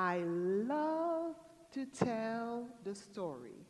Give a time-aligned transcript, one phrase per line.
[0.00, 1.34] I love
[1.72, 3.66] to tell the story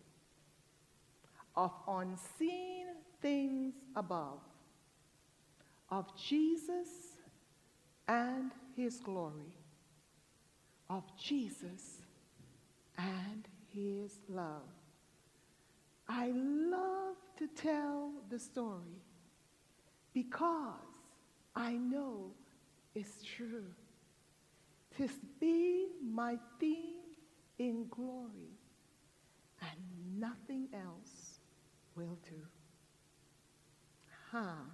[1.56, 2.88] of unseen
[3.22, 4.40] things above,
[5.88, 7.16] of Jesus
[8.06, 9.54] and his glory,
[10.90, 12.02] of Jesus
[12.98, 14.68] and his love.
[16.10, 19.00] I love to tell the story
[20.12, 20.92] because
[21.56, 22.32] I know
[22.94, 23.72] it's true.
[24.98, 27.14] Tis be my theme
[27.60, 28.58] in glory,
[29.60, 29.78] and
[30.18, 31.38] nothing else
[31.94, 32.42] will do.
[34.32, 34.64] Huh.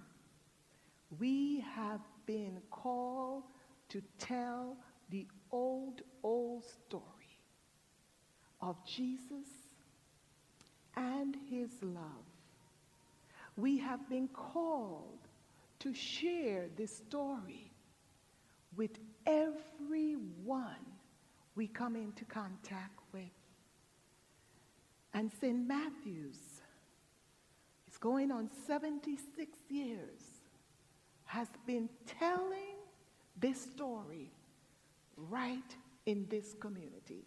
[1.19, 3.43] We have been called
[3.89, 4.77] to tell
[5.11, 7.03] the old, old story
[8.61, 9.47] of Jesus
[10.97, 12.25] and his love.
[13.55, 15.19] We have been called
[15.79, 17.71] to share this story
[18.75, 20.85] with everyone
[21.55, 23.23] we come into contact with.
[25.13, 25.67] And St.
[25.67, 26.61] Matthew's
[27.89, 30.21] is going on 76 years,
[31.25, 32.75] has been telling
[33.39, 34.29] this story
[35.15, 37.23] right in this community.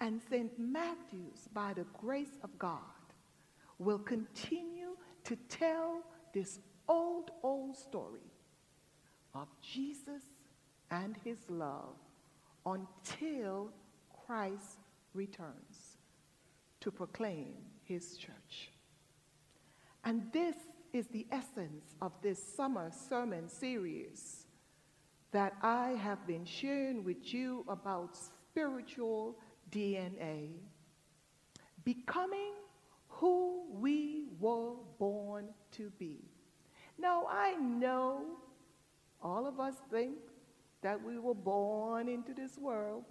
[0.00, 0.52] And St.
[0.58, 2.80] Matthew's, by the grace of God,
[3.78, 6.02] will continue to tell
[6.34, 8.32] this old, old story
[9.34, 10.22] of Jesus
[10.90, 11.96] and his love
[12.64, 13.70] until
[14.26, 14.78] Christ
[15.14, 15.98] returns
[16.80, 18.70] to proclaim his church.
[20.04, 20.54] And this
[20.92, 24.46] is the essence of this summer sermon series
[25.32, 29.36] that I have been sharing with you about spiritual
[29.70, 30.50] DNA,
[31.84, 32.52] becoming
[33.08, 36.20] who we were born to be.
[36.98, 38.22] Now, I know
[39.22, 40.16] all of us think
[40.86, 43.02] that we were born into this world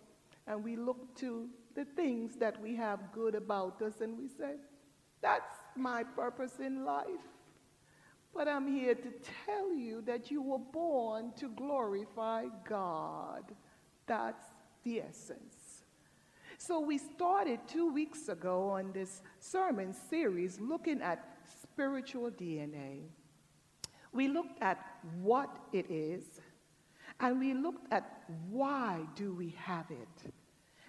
[0.47, 4.53] and we look to the things that we have good about us and we say,
[5.21, 7.27] that's my purpose in life.
[8.33, 9.11] But I'm here to
[9.45, 13.43] tell you that you were born to glorify God.
[14.07, 14.45] That's
[14.85, 15.83] the essence.
[16.57, 21.27] So we started two weeks ago on this sermon series looking at
[21.61, 23.01] spiritual DNA.
[24.13, 24.79] We looked at
[25.21, 26.23] what it is,
[27.19, 30.31] and we looked at why do we have it.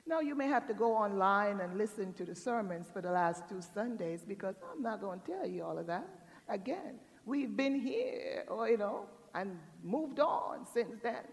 [0.07, 3.49] Now you may have to go online and listen to the sermons for the last
[3.49, 6.09] two Sundays because I'm not going to tell you all of that.
[6.49, 11.25] Again, we've been here, or you know, and moved on since then.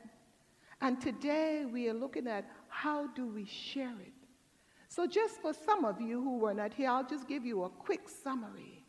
[0.81, 4.13] And today we are looking at how do we share it.
[4.89, 7.69] So just for some of you who were not here, I'll just give you a
[7.69, 8.83] quick summary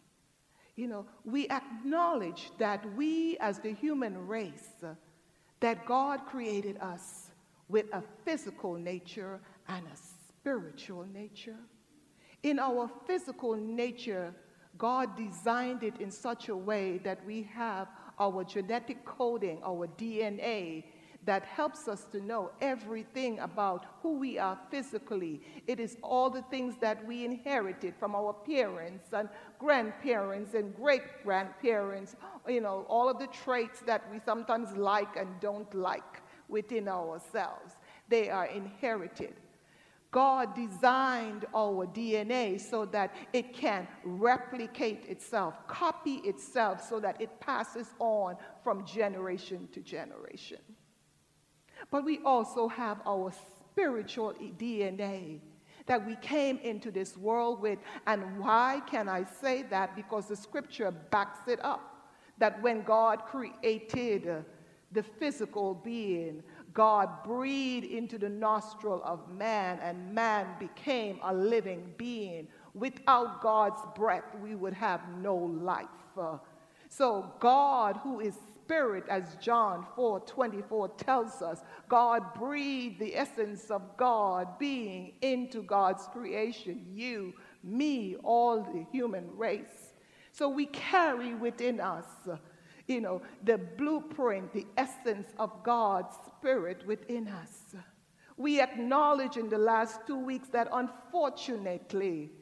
[0.77, 4.85] you know, we acknowledge that we as the human race,
[5.65, 7.31] that God created us
[7.71, 11.57] with a physical nature and a spiritual nature.
[12.43, 14.35] In our physical nature,
[14.77, 17.89] God designed it in such a way that we have
[18.21, 20.85] our genetic coding, our DNA,
[21.25, 25.41] that helps us to know everything about who we are physically.
[25.67, 31.23] It is all the things that we inherited from our parents and grandparents and great
[31.23, 32.17] grandparents,
[32.49, 37.75] you know, all of the traits that we sometimes like and don't like within ourselves.
[38.09, 39.35] They are inherited.
[40.11, 47.41] God designed our DNA so that it can replicate itself, copy itself, so that it
[47.41, 50.59] passes on from generation to generation.
[51.91, 53.33] But we also have our
[53.73, 55.41] spiritual DNA
[55.87, 57.79] that we came into this world with.
[58.07, 59.95] And why can I say that?
[59.97, 61.91] Because the scripture backs it up.
[62.39, 64.45] That when God created
[64.93, 71.93] the physical being, God breathed into the nostril of man, and man became a living
[71.97, 72.49] being.
[72.75, 75.87] Without God's breath, we would have no life.
[76.89, 83.71] so, God, who is Spirit, as John 4 24 tells us, God breathed the essence
[83.71, 89.93] of God being into God's creation, you, me, all the human race.
[90.33, 92.07] So we carry within us,
[92.89, 97.77] you know, the blueprint, the essence of God's Spirit within us.
[98.39, 102.33] We acknowledge in the last two weeks that unfortunately,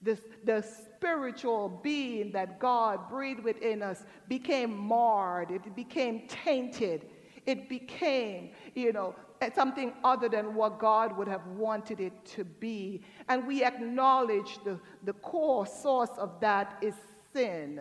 [0.00, 0.66] this, the
[1.00, 7.06] spiritual being that God breathed within us became marred, it became tainted,
[7.46, 9.14] it became, you know,
[9.54, 13.00] something other than what God would have wanted it to be.
[13.30, 16.94] And we acknowledge the, the core source of that is
[17.32, 17.80] sin.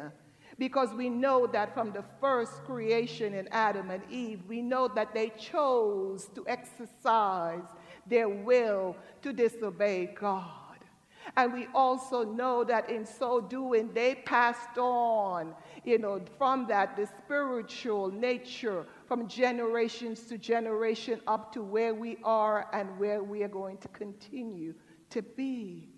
[0.58, 5.14] because we know that from the first creation in Adam and Eve, we know that
[5.14, 7.64] they chose to exercise
[8.08, 10.69] their will to disobey God.
[11.38, 15.54] And we also know that in so doing, they passed on,
[15.84, 22.18] you know, from that, the spiritual nature from generations to generation up to where we
[22.24, 24.74] are and where we are going to continue
[25.10, 25.90] to be.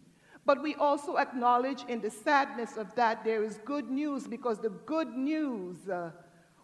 [0.45, 4.69] But we also acknowledge in the sadness of that there is good news because the
[4.69, 6.11] good news uh,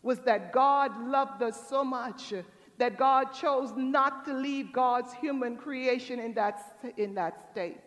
[0.01, 2.33] was that God loved us so much
[2.77, 7.83] that God chose not to leave God's human creation in that, in that state.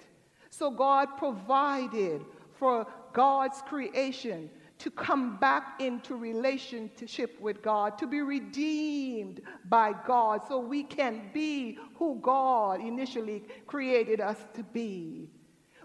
[0.50, 2.24] So God provided
[2.58, 10.40] for God's creation to come back into relationship with God, to be redeemed by God,
[10.48, 15.28] so we can be who God initially created us to be.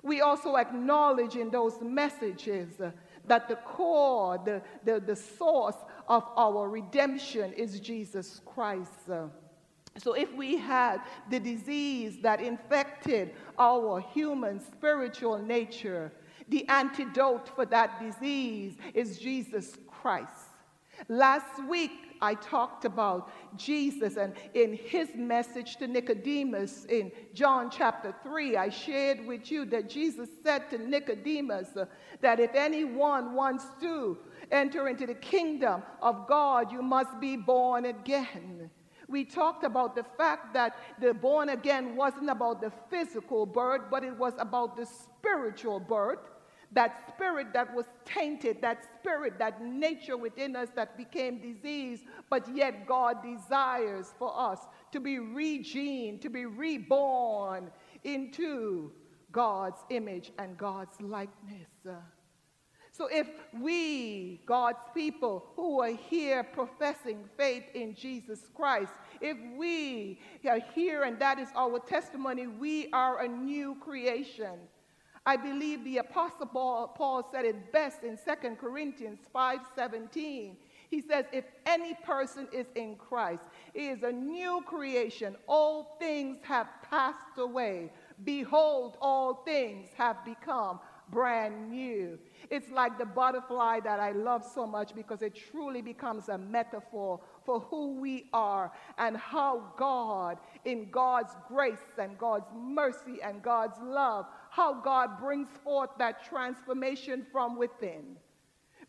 [0.02, 2.70] We also acknowledge in those messages
[3.28, 5.78] that the core, the, the, the source
[6.08, 9.10] of our redemption is Jesus Christ.
[9.98, 16.12] So, if we had the disease that infected our human spiritual nature,
[16.50, 20.52] the antidote for that disease is Jesus Christ.
[21.08, 28.16] Last week, I talked about Jesus, and in his message to Nicodemus in John chapter
[28.24, 31.70] 3, I shared with you that Jesus said to Nicodemus
[32.22, 34.18] that if anyone wants to
[34.52, 38.70] enter into the kingdom of God, you must be born again.
[39.08, 44.04] We talked about the fact that the born again wasn't about the physical birth, but
[44.04, 46.20] it was about the spiritual birth
[46.76, 52.44] that spirit that was tainted, that spirit, that nature within us that became disease, but
[52.54, 54.60] yet God desires for us
[54.92, 57.72] to be regened, to be reborn
[58.04, 58.92] into
[59.32, 61.70] God's image and God's likeness.
[62.98, 63.28] So if
[63.60, 71.04] we, God's people who are here professing faith in Jesus Christ, if we are here
[71.04, 74.60] and that is our testimony, we are a new creation.
[75.26, 80.56] I believe the apostle Paul, said it best in 2 Corinthians 5:17.
[80.90, 83.44] He says, if any person is in Christ,
[83.74, 85.36] he is a new creation.
[85.48, 87.92] All things have passed away.
[88.24, 92.18] Behold, all things have become brand new.
[92.50, 97.20] It's like the butterfly that I love so much because it truly becomes a metaphor
[97.46, 103.78] for who we are and how God, in God's grace and God's mercy and God's
[103.82, 108.18] love, how God brings forth that transformation from within.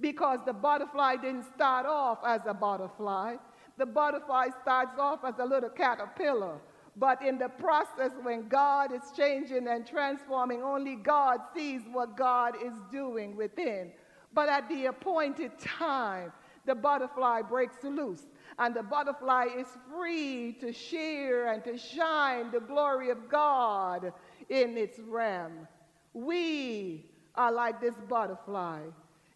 [0.00, 3.36] Because the butterfly didn't start off as a butterfly,
[3.78, 6.58] the butterfly starts off as a little caterpillar.
[6.98, 12.54] But in the process, when God is changing and transforming, only God sees what God
[12.64, 13.92] is doing within.
[14.32, 16.32] But at the appointed time,
[16.64, 18.26] the butterfly breaks loose,
[18.58, 24.12] and the butterfly is free to share and to shine the glory of God
[24.48, 25.68] in its realm.
[26.14, 27.04] We
[27.34, 28.80] are like this butterfly.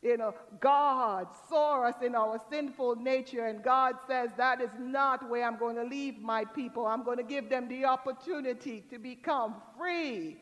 [0.03, 5.29] You know, God saw us in our sinful nature, and God says, That is not
[5.29, 6.87] where I'm going to leave my people.
[6.87, 10.39] I'm going to give them the opportunity to become free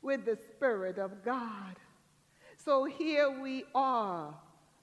[0.00, 1.76] with the Spirit of God.
[2.56, 4.34] So here we are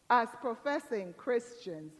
[0.10, 1.94] as professing Christians.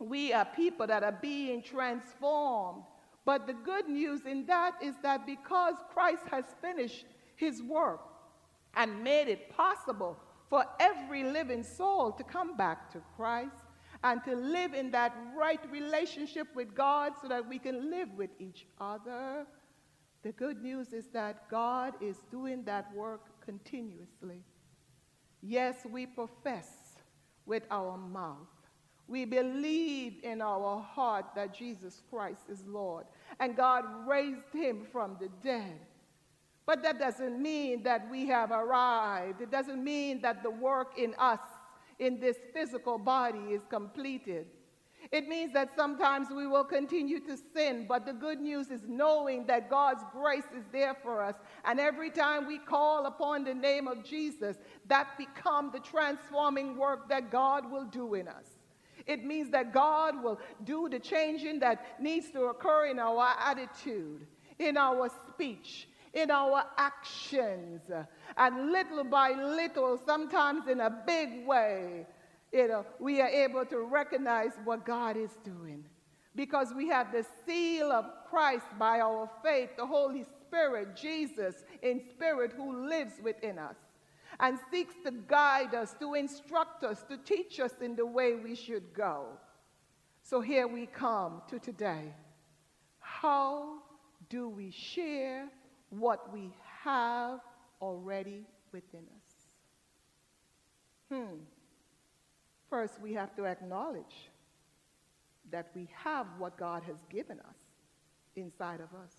[0.00, 2.82] We are people that are being transformed
[3.24, 7.06] but the good news in that is that because Christ has finished
[7.36, 8.00] his work
[8.74, 10.16] and made it possible
[10.54, 13.64] for every living soul to come back to Christ
[14.04, 18.30] and to live in that right relationship with God so that we can live with
[18.38, 19.46] each other,
[20.22, 24.44] the good news is that God is doing that work continuously.
[25.42, 26.68] Yes, we profess
[27.46, 28.46] with our mouth
[29.06, 33.04] we believe in our heart that Jesus Christ is Lord
[33.38, 35.78] and God raised him from the dead.
[36.66, 39.40] But that doesn't mean that we have arrived.
[39.40, 41.40] It doesn't mean that the work in us,
[41.98, 44.46] in this physical body, is completed.
[45.12, 49.46] It means that sometimes we will continue to sin, but the good news is knowing
[49.46, 51.34] that God's grace is there for us.
[51.64, 54.56] And every time we call upon the name of Jesus,
[54.86, 58.46] that becomes the transforming work that God will do in us.
[59.06, 64.26] It means that God will do the changing that needs to occur in our attitude,
[64.58, 67.82] in our speech, in our actions.
[68.36, 72.06] And little by little, sometimes in a big way,
[72.52, 75.84] you know, we are able to recognize what God is doing.
[76.36, 82.00] Because we have the seal of Christ by our faith, the Holy Spirit, Jesus in
[82.10, 83.76] spirit who lives within us.
[84.40, 88.54] and seeks to guide us, to instruct us, to teach us in the way we
[88.54, 89.26] should go.
[90.22, 92.12] So here we come to today.
[92.98, 93.78] How
[94.28, 95.48] do we share
[95.98, 97.40] what we have
[97.80, 99.34] already within us?
[101.10, 101.36] Hmm.
[102.70, 104.30] First, we have to acknowledge
[105.50, 107.56] that we have what God has given us
[108.36, 109.12] inside of us.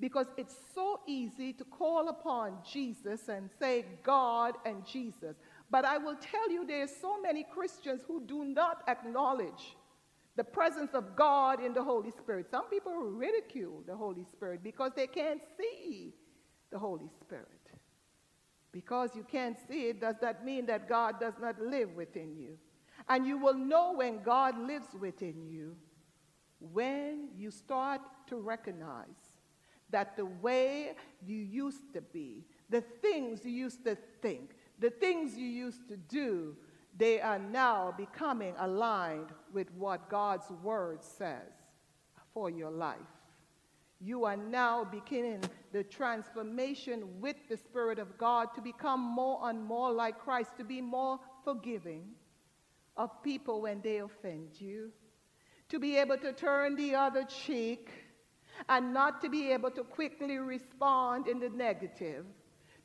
[0.00, 5.36] Because it's so easy to call upon Jesus and say God and Jesus.
[5.70, 9.76] But I will tell you, there are so many Christians who do not acknowledge
[10.36, 12.46] the presence of God in the Holy Spirit.
[12.50, 16.14] Some people ridicule the Holy Spirit because they can't see
[16.70, 17.48] the Holy Spirit.
[18.72, 22.56] Because you can't see it, does that mean that God does not live within you?
[23.08, 25.76] And you will know when God lives within you
[26.72, 29.38] when you start to recognize
[29.90, 30.92] that the way
[31.24, 35.96] you used to be, the things you used to think, the things you used to
[35.96, 36.56] do,
[36.96, 41.52] they are now becoming aligned with what God's word says
[42.34, 42.98] for your life.
[44.00, 49.62] You are now beginning the transformation with the Spirit of God to become more and
[49.64, 52.04] more like Christ, to be more forgiving
[52.96, 54.90] of people when they offend you,
[55.68, 57.90] to be able to turn the other cheek
[58.68, 62.26] and not to be able to quickly respond in the negative,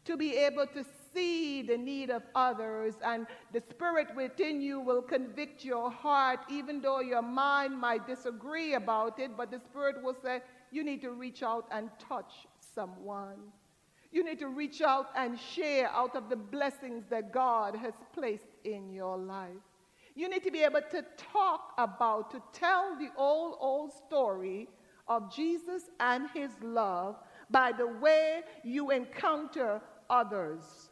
[0.06, 5.02] to be able to see the need of others, and the Spirit within you will
[5.02, 10.16] convict your heart, even though your mind might disagree about it, but the Spirit will
[10.22, 13.38] say, You need to reach out and touch someone.
[14.12, 18.48] You need to reach out and share out of the blessings that God has placed
[18.64, 19.52] in your life.
[20.16, 24.68] You need to be able to talk about, to tell the old, old story
[25.08, 27.18] of Jesus and his love
[27.50, 30.87] by the way you encounter others,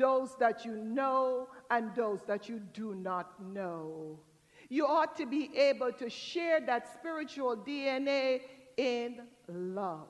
[0.00, 4.18] those that you know and those that you do not know.
[4.70, 8.40] You ought to be able to share that spiritual DNA
[8.76, 10.08] in love.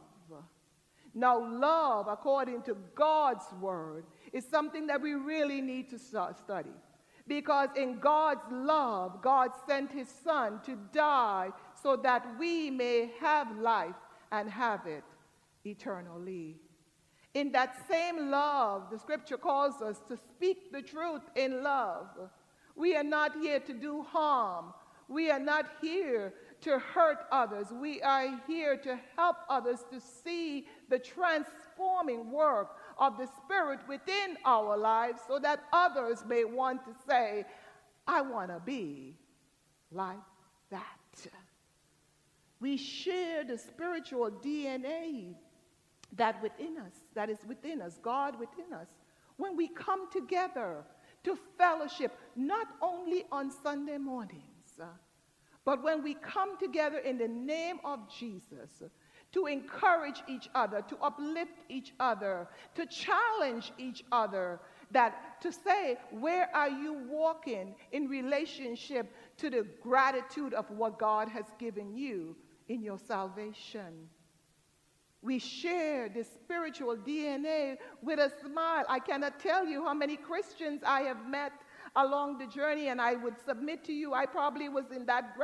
[1.12, 6.70] Now, love, according to God's word, is something that we really need to study.
[7.26, 11.50] Because in God's love, God sent his son to die
[11.82, 13.97] so that we may have life
[14.30, 15.04] and have it
[15.64, 16.56] eternally.
[17.34, 22.08] In that same love, the scripture calls us to speak the truth in love.
[22.75, 24.72] We are not here to do harm.
[25.08, 27.68] We are not here to hurt others.
[27.72, 34.37] We are here to help others to see the transforming work of the Spirit within
[34.44, 37.44] our lives so that others may want to say,
[38.06, 39.16] I want to be
[39.90, 40.18] like
[40.70, 40.84] that.
[42.60, 45.34] We share the spiritual DNA
[46.17, 48.88] that within us, that is within us, God within us.
[49.37, 50.85] When we come together
[51.25, 54.87] to fellowship, not only on Sunday mornings, uh,
[55.64, 58.83] but when we come together in the name of Jesus
[59.33, 65.97] to encourage each other, to uplift each other, to challenge each other, that to say,
[66.11, 72.35] where are you walking in relationship to the gratitude of what God has given you
[72.69, 74.09] in your salvation?
[75.22, 78.84] We share this spiritual DNA with a smile.
[78.88, 81.52] I cannot tell you how many Christians I have met
[81.96, 85.36] along the journey, and I would submit to you, I probably was in that,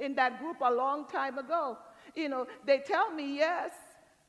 [0.00, 1.78] in that group a long time ago
[2.14, 3.70] you know, they tell me, yes,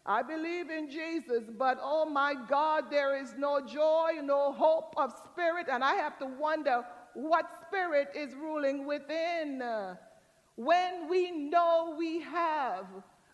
[0.06, 5.14] I believe in Jesus, but oh my God, there is no joy, no hope of
[5.32, 6.84] spirit, and I have to wonder
[7.14, 9.62] what spirit is ruling within.
[10.56, 12.86] When we know we have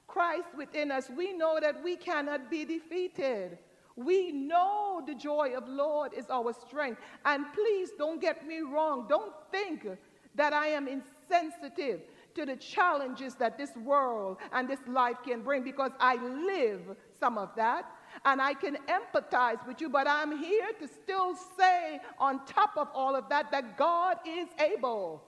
[0.09, 3.57] Christ within us, we know that we cannot be defeated.
[3.95, 6.99] We know the joy of Lord is our strength.
[7.25, 9.05] And please don't get me wrong.
[9.07, 9.87] Don't think
[10.35, 12.01] that I am insensitive
[12.35, 16.81] to the challenges that this world and this life can bring because I live
[17.19, 17.85] some of that
[18.25, 22.87] and I can empathize with you, but I'm here to still say, on top of
[22.93, 25.23] all of that, that God is able.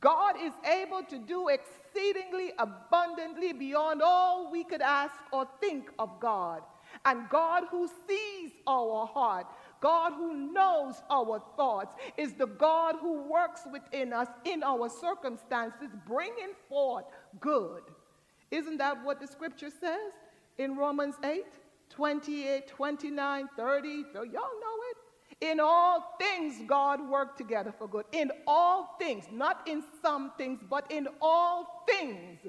[0.00, 6.20] God is able to do exceedingly abundantly beyond all we could ask or think of
[6.20, 6.62] God.
[7.04, 9.46] And God, who sees our heart,
[9.80, 15.88] God who knows our thoughts, is the God who works within us in our circumstances,
[16.06, 17.04] bringing forth
[17.40, 17.82] good.
[18.50, 20.12] Isn't that what the scripture says
[20.58, 21.44] in Romans 8,
[21.90, 24.04] 28, 29, 30?
[24.12, 24.73] So Y'all know.
[25.40, 28.04] In all things, God worked together for good.
[28.12, 32.40] In all things, not in some things, but in all things.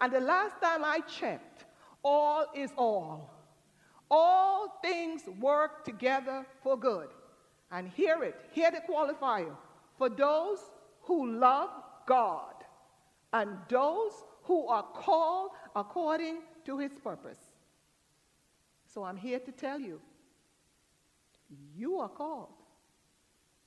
[0.00, 1.64] And the last time I checked,
[2.02, 3.42] all is all
[4.12, 7.08] all things work together for good.
[7.70, 9.56] And hear it, hear the qualifier
[9.96, 10.58] for those
[11.00, 11.70] who love
[12.06, 12.52] God
[13.32, 17.38] and those who are called according to his purpose.
[18.84, 19.98] So I'm here to tell you
[21.74, 22.48] you are called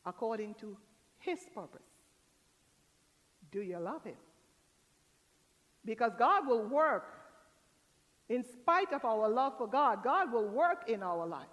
[0.05, 0.77] according to
[1.19, 1.81] his purpose.
[3.51, 4.17] Do you love him?
[5.83, 7.15] Because God will work
[8.27, 11.49] in spite of our love for God, God will work in our lives.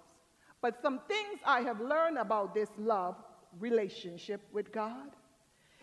[0.61, 3.15] But some things I have learned about this love
[3.59, 5.09] relationship with God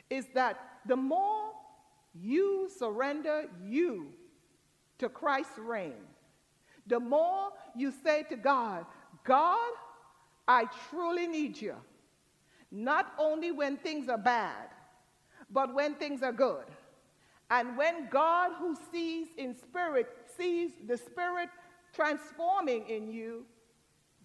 [0.09, 1.53] is that the more
[2.15, 4.09] you surrender you
[4.99, 6.03] to Christ's reign,
[6.87, 8.85] the more you say to God,
[9.23, 9.71] God,
[10.51, 11.77] I truly need you.
[12.73, 14.67] Not only when things are bad,
[15.49, 16.65] but when things are good.
[17.51, 21.51] And when God, who sees in spirit, sees the spirit
[21.95, 23.45] transforming in you,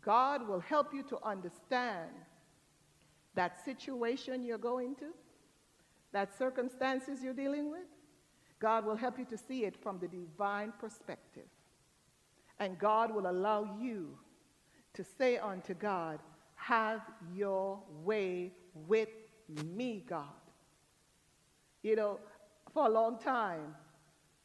[0.02, 2.10] God will help you to understand
[3.36, 5.10] that situation you're going to,
[6.12, 7.86] that circumstances you're dealing with.
[8.60, 11.50] God will help you to see it from the divine perspective.
[12.60, 14.18] And God will allow you
[14.96, 16.20] to say unto God,
[16.56, 17.02] Have
[17.34, 18.52] your way
[18.88, 19.10] with
[19.66, 20.26] me, God.
[21.84, 22.20] You know,
[22.74, 23.76] for a long time,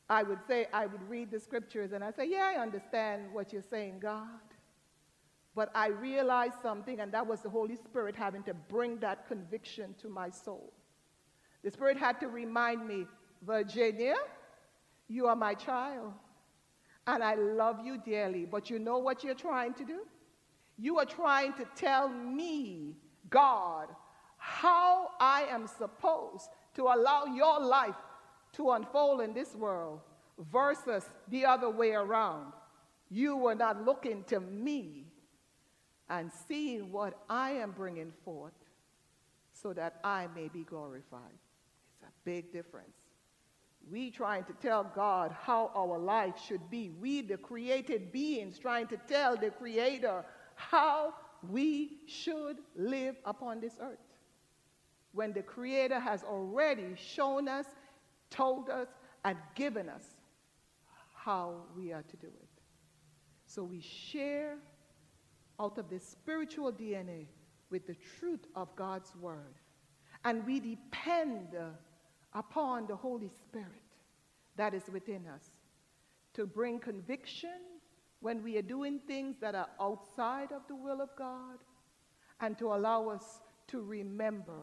[0.08, 3.52] I would say, I would read the scriptures and I say, Yeah, I understand what
[3.52, 4.26] you're saying, God.
[5.54, 9.94] But I realized something, and that was the Holy Spirit having to bring that conviction
[10.00, 10.72] to my soul.
[11.64, 13.06] The Spirit had to remind me,
[13.42, 14.14] Virginia,
[15.08, 16.12] you are my child,
[17.06, 18.44] and I love you dearly.
[18.44, 20.00] But you know what you're trying to do?
[20.80, 22.96] You are trying to tell me,
[23.28, 23.88] God,
[24.38, 27.94] how I am supposed to allow your life
[28.54, 30.00] to unfold in this world
[30.50, 32.54] versus the other way around.
[33.10, 35.04] You were not looking to me
[36.08, 38.54] and seeing what I am bringing forth
[39.52, 41.38] so that I may be glorified.
[41.92, 42.96] It's a big difference.
[43.90, 46.90] We trying to tell God how our life should be.
[46.90, 50.24] We, the created beings, trying to tell the Creator
[50.68, 51.14] how
[51.50, 53.98] we should live upon this earth.
[55.12, 57.66] When the Creator has already shown us,
[58.30, 58.88] told us,
[59.24, 60.04] and given us
[61.14, 62.48] how we are to do it.
[63.46, 64.56] So we share
[65.58, 67.26] out of the spiritual DNA
[67.70, 69.54] with the truth of God's word.
[70.24, 71.56] And we depend
[72.34, 73.66] upon the Holy Spirit
[74.56, 75.44] that is within us
[76.34, 77.58] to bring conviction
[78.20, 81.58] when we are doing things that are outside of the will of God
[82.40, 84.62] and to allow us to remember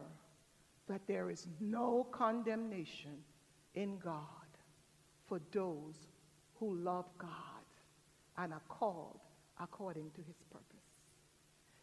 [0.88, 3.18] that there is no condemnation
[3.74, 4.22] in God
[5.26, 6.08] for those
[6.58, 7.30] who love God
[8.36, 9.20] and are called
[9.60, 10.64] according to his purpose.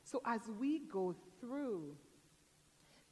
[0.04, 1.96] So as we go through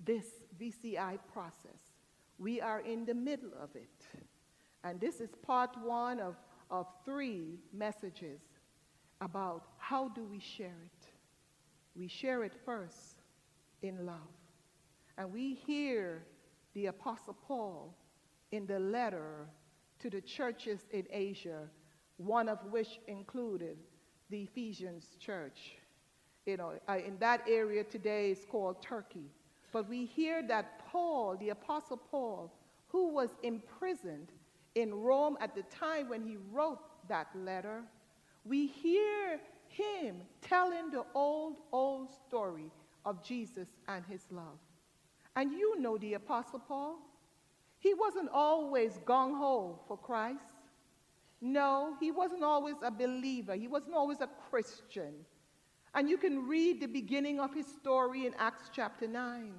[0.04, 0.26] this
[0.60, 1.94] VCI process,
[2.40, 4.06] we are in the middle of it.
[4.84, 6.36] And this is part one of,
[6.70, 8.42] of three messages
[9.24, 11.08] about how do we share it.
[11.96, 13.22] We share it first
[13.82, 14.18] in love.
[15.18, 16.24] And we hear
[16.74, 17.96] the Apostle Paul
[18.52, 19.48] in the letter
[20.00, 21.70] to the churches in Asia,
[22.18, 23.78] one of which included
[24.30, 25.76] the Ephesians church
[26.46, 29.32] you know, uh, in that area today is called Turkey.
[29.72, 32.54] But we hear that Paul, the Apostle Paul,
[32.88, 34.32] who was imprisoned
[34.76, 37.84] in Rome at the time when he wrote that letter,
[38.46, 42.72] we hear him telling the old, old story
[43.06, 44.60] of Jesus and his love.
[45.36, 46.98] And you know the Apostle Paul.
[47.80, 50.40] He wasn't always gung ho for Christ.
[51.42, 53.56] No, he wasn't always a believer.
[53.56, 55.14] He wasn't always a Christian.
[55.94, 59.52] And you can read the beginning of his story in Acts chapter 9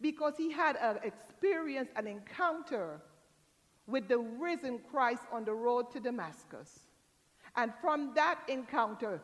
[0.00, 3.02] because he had an experience, an encounter
[3.86, 6.80] with the risen Christ on the road to Damascus.
[7.56, 9.20] And from that encounter,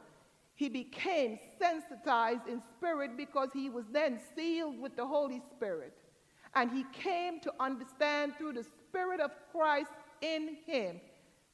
[0.55, 5.93] he became sensitized in spirit because he was then sealed with the Holy Spirit.
[6.55, 9.91] And he came to understand through the Spirit of Christ
[10.23, 11.01] in him,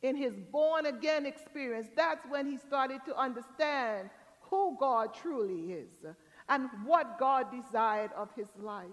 [0.02, 1.88] in his born again experience.
[1.96, 5.90] That's when he started to understand who God truly is
[6.48, 8.86] and what God desired of his life.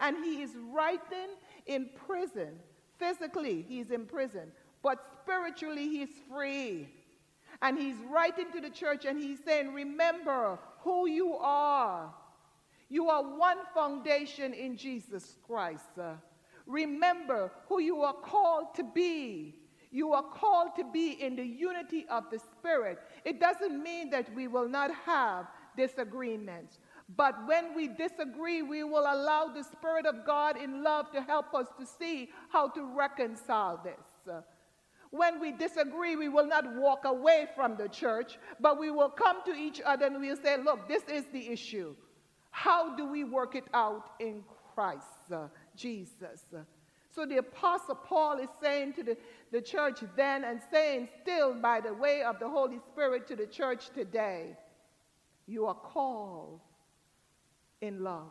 [0.00, 2.58] And he is writing in prison.
[2.98, 4.50] Physically, he's in prison,
[4.82, 6.88] but spiritually, he's free.
[7.60, 12.14] And he's writing to the church and he's saying, Remember who you are.
[12.88, 15.90] You are one foundation in Jesus Christ.
[16.66, 19.54] Remember who you are called to be.
[19.90, 22.98] You are called to be in the unity of the Spirit.
[23.24, 26.78] It doesn't mean that we will not have disagreements,
[27.16, 31.54] But when we disagree, we will allow the Spirit of God in love to help
[31.54, 34.34] us to see how to reconcile this.
[35.10, 39.38] When we disagree, we will not walk away from the church, but we will come
[39.46, 41.94] to each other and we'll say, Look, this is the issue.
[42.50, 44.44] How do we work it out in
[44.74, 46.44] Christ uh, Jesus?
[47.10, 49.16] So the Apostle Paul is saying to the,
[49.50, 53.46] the church then and saying still by the way of the Holy Spirit to the
[53.46, 54.56] church today
[55.48, 56.60] you are called
[57.80, 58.30] in love.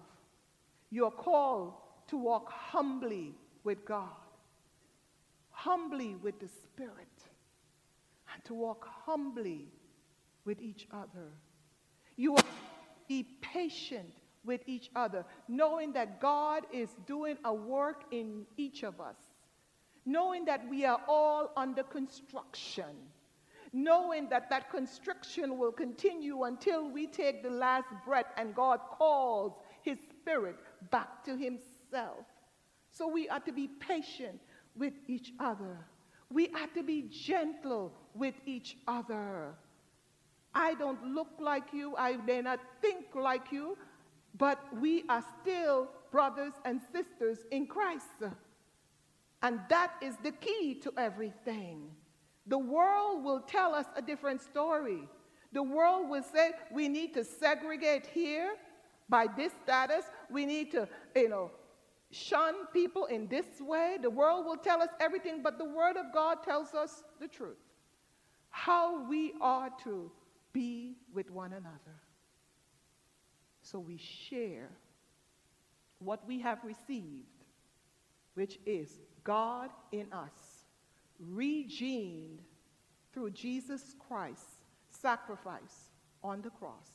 [0.91, 1.73] You are called
[2.09, 4.15] to walk humbly with God,
[5.57, 7.17] humbly with the Spirit,
[8.31, 9.67] and to walk humbly
[10.45, 11.31] with each other.
[12.15, 12.43] You are
[13.07, 14.13] be patient
[14.45, 19.15] with each other, knowing that God is doing a work in each of us,
[20.05, 22.95] knowing that we are all under construction,
[23.73, 29.53] knowing that that construction will continue until we take the last breath and God calls
[29.81, 30.57] his spirit
[30.91, 32.25] back to himself.
[32.91, 34.39] So we are to be patient
[34.77, 35.85] with each other.
[36.31, 39.55] We are to be gentle with each other.
[40.53, 43.77] I don't look like you, I may not think like you,
[44.37, 48.23] but we are still brothers and sisters in Christ.
[49.41, 51.91] And that is the key to everything.
[52.47, 55.07] The world will tell us a different story.
[55.53, 58.53] The world will say we need to segregate here
[59.09, 60.05] by this status.
[60.29, 61.51] We need to, you know,
[62.11, 63.97] shun people in this way.
[64.01, 67.57] The world will tell us everything, but the Word of God tells us the truth.
[68.49, 70.11] How we are to
[70.53, 72.01] be with one another.
[73.61, 74.69] So we share
[75.99, 77.43] what we have received,
[78.35, 80.65] which is God in us,
[81.21, 82.39] regened
[83.13, 85.91] through Jesus Christ's sacrifice
[86.23, 86.87] on the cross,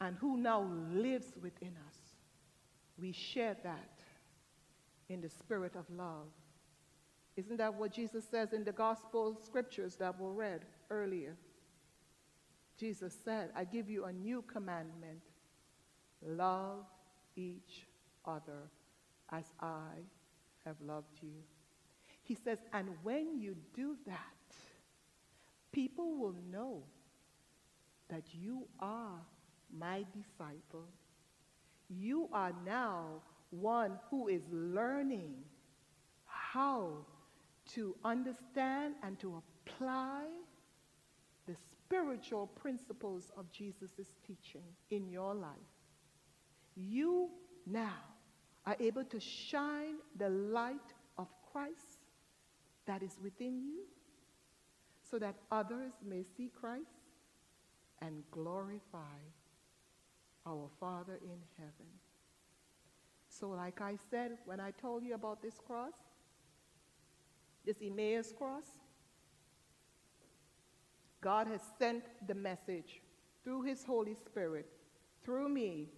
[0.00, 1.87] and who now lives within us.
[3.00, 4.00] We share that
[5.08, 6.28] in the spirit of love.
[7.36, 11.36] Isn't that what Jesus says in the gospel scriptures that were read earlier?
[12.76, 15.22] Jesus said, I give you a new commandment
[16.22, 16.84] Love
[17.36, 17.86] each
[18.24, 18.70] other
[19.30, 19.90] as I
[20.64, 21.42] have loved you.
[22.22, 24.56] He says, and when you do that,
[25.72, 26.82] people will know
[28.10, 29.20] that you are
[29.76, 30.88] my disciple.
[31.88, 35.34] You are now one who is learning
[36.26, 37.06] how
[37.74, 40.24] to understand and to apply
[41.46, 45.52] the spiritual principles of Jesus' teaching in your life.
[46.76, 47.30] You
[47.66, 48.04] now
[48.66, 51.98] are able to shine the light of Christ
[52.86, 53.84] that is within you
[55.10, 56.90] so that others may see Christ
[58.00, 59.18] and glorify
[60.46, 61.90] our Father in heaven.
[63.28, 65.92] So, like I said when I told you about this cross,
[67.64, 68.66] this Emmaus cross,
[71.20, 73.00] God has sent the message
[73.44, 74.66] through His Holy Spirit,
[75.24, 75.88] through me,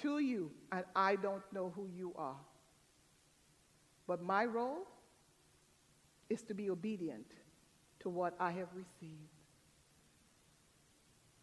[0.00, 2.40] to you, and I don't know who you are.
[4.06, 4.86] But my role
[6.28, 7.26] is to be obedient
[8.00, 9.28] to what I have received.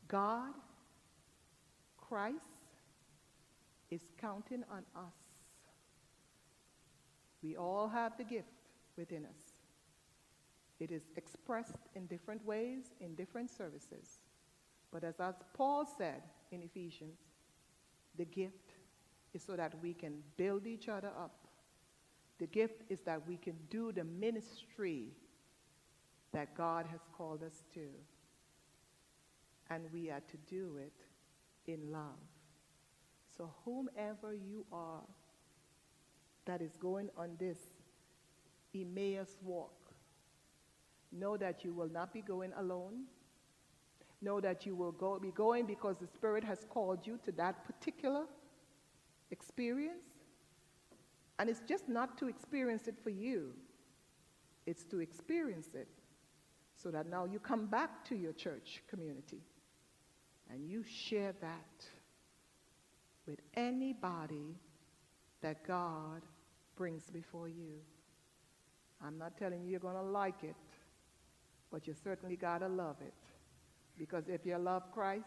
[0.07, 0.53] God,
[2.09, 2.59] Christ,
[3.91, 5.13] is counting on us.
[7.41, 8.47] We all have the gift
[8.97, 9.59] within us.
[10.79, 14.19] It is expressed in different ways in different services.
[14.91, 17.19] But as, as Paul said in Ephesians,
[18.17, 18.73] the gift
[19.33, 21.47] is so that we can build each other up.
[22.39, 25.09] The gift is that we can do the ministry
[26.31, 27.87] that God has called us to.
[29.69, 30.93] And we are to do it
[31.73, 32.19] in love.
[33.35, 35.01] So, whomever you are
[36.45, 37.57] that is going on this
[38.75, 39.93] Emmaus walk,
[41.11, 43.05] know that you will not be going alone.
[44.21, 47.63] Know that you will go, be going because the Spirit has called you to that
[47.65, 48.25] particular
[49.31, 50.03] experience.
[51.37, 53.53] And it's just not to experience it for you,
[54.65, 55.87] it's to experience it
[56.75, 59.39] so that now you come back to your church community
[60.49, 61.85] and you share that
[63.27, 64.55] with anybody
[65.41, 66.21] that God
[66.75, 67.75] brings before you.
[69.05, 70.55] I'm not telling you you're going to like it,
[71.71, 73.13] but you certainly got to love it.
[73.97, 75.25] Because if you love Christ,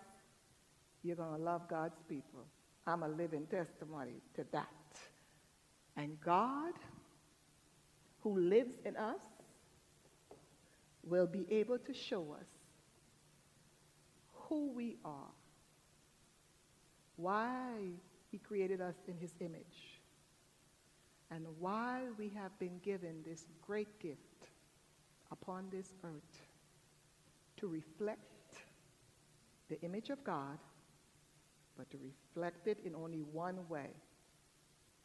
[1.03, 2.45] you're going to love God's people.
[2.87, 4.69] I'm a living testimony to that.
[5.97, 6.73] And God,
[8.23, 9.21] who lives in us,
[11.05, 12.47] will be able to show us
[14.53, 15.33] who we are
[17.17, 17.89] why
[18.31, 20.01] He created us in His image
[21.31, 24.49] and why we have been given this great gift
[25.31, 26.43] upon this earth
[27.57, 28.21] to reflect
[29.71, 30.59] the image of God,
[31.79, 33.89] but to reflect it in only one way,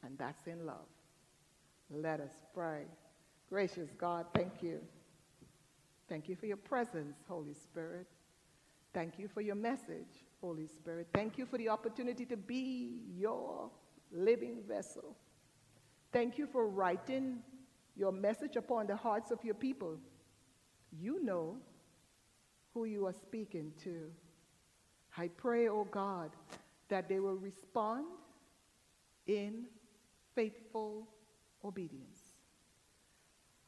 [0.03, 0.89] and that's in love.
[1.89, 2.81] Let us pray.
[3.47, 4.81] Gracious God, thank you.
[6.09, 8.07] Thank you for your presence, Holy Spirit.
[8.97, 11.09] Thank you for your message, Holy Spirit.
[11.13, 13.69] Thank you for the opportunity to be your
[14.11, 15.15] living vessel.
[16.11, 17.43] Thank you for writing
[17.95, 19.99] your message upon the hearts of your people.
[20.91, 21.57] You know
[22.73, 24.09] who you are speaking to.
[25.15, 26.31] I pray, oh God,
[26.89, 28.05] that they will respond
[29.27, 29.65] in
[30.33, 31.07] faithful
[31.63, 32.19] obedience.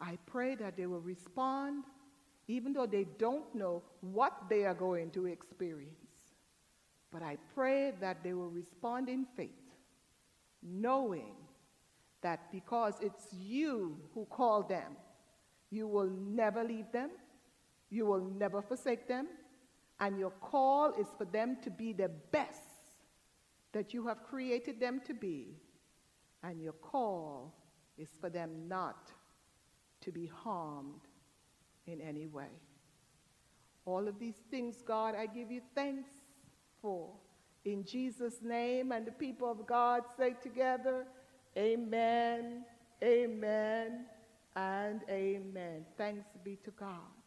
[0.01, 1.83] I pray that they will respond
[2.49, 5.93] even though they don't know what they are going to experience.
[7.11, 9.51] But I pray that they will respond in faith,
[10.63, 11.35] knowing
[12.21, 14.97] that because it's you who called them,
[15.69, 17.11] you will never leave them,
[17.91, 19.27] you will never forsake them,
[19.99, 22.63] and your call is for them to be the best
[23.73, 25.55] that you have created them to be.
[26.41, 27.53] And your call
[27.95, 29.11] is for them not
[30.01, 31.08] to be harmed
[31.89, 32.51] in any way.
[33.85, 36.09] All of these things, God, I give you thanks
[36.81, 37.09] for.
[37.65, 41.05] In Jesus' name, and the people of God say together,
[41.57, 42.63] Amen,
[43.03, 44.05] Amen,
[44.55, 45.85] and Amen.
[45.97, 47.18] Thanks be to God.